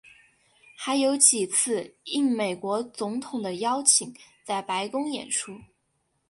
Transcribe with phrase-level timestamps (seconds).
[0.75, 4.11] 还有几次应美国总统的邀请
[4.43, 5.55] 在白宫演出。